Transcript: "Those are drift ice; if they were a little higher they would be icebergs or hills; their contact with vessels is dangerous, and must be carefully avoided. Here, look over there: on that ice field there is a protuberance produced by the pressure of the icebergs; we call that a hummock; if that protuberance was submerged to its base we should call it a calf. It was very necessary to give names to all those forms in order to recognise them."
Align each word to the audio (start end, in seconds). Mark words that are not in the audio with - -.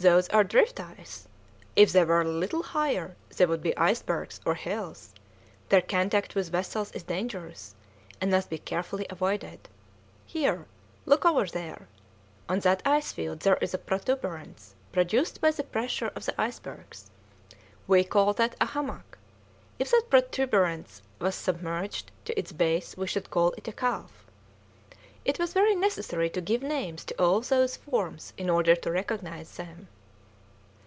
"Those 0.00 0.28
are 0.30 0.42
drift 0.42 0.80
ice; 0.80 1.28
if 1.76 1.92
they 1.92 2.02
were 2.04 2.22
a 2.22 2.28
little 2.28 2.64
higher 2.64 3.14
they 3.36 3.46
would 3.46 3.62
be 3.62 3.76
icebergs 3.78 4.40
or 4.44 4.56
hills; 4.56 5.14
their 5.68 5.80
contact 5.80 6.34
with 6.34 6.48
vessels 6.50 6.90
is 6.90 7.04
dangerous, 7.04 7.76
and 8.20 8.28
must 8.28 8.50
be 8.50 8.58
carefully 8.58 9.06
avoided. 9.10 9.68
Here, 10.26 10.66
look 11.06 11.24
over 11.24 11.46
there: 11.46 11.86
on 12.48 12.58
that 12.60 12.82
ice 12.84 13.12
field 13.12 13.40
there 13.40 13.58
is 13.60 13.74
a 13.74 13.78
protuberance 13.78 14.74
produced 14.90 15.40
by 15.40 15.52
the 15.52 15.62
pressure 15.62 16.10
of 16.16 16.24
the 16.24 16.40
icebergs; 16.40 17.12
we 17.86 18.02
call 18.02 18.32
that 18.32 18.56
a 18.60 18.64
hummock; 18.66 19.18
if 19.78 19.92
that 19.92 20.10
protuberance 20.10 21.00
was 21.20 21.36
submerged 21.36 22.10
to 22.24 22.36
its 22.36 22.50
base 22.50 22.96
we 22.96 23.06
should 23.06 23.30
call 23.30 23.52
it 23.52 23.68
a 23.68 23.72
calf. 23.72 24.10
It 25.24 25.38
was 25.38 25.52
very 25.52 25.76
necessary 25.76 26.28
to 26.30 26.40
give 26.40 26.62
names 26.64 27.04
to 27.04 27.14
all 27.22 27.42
those 27.42 27.76
forms 27.76 28.32
in 28.36 28.50
order 28.50 28.74
to 28.74 28.90
recognise 28.90 29.56
them." 29.56 29.86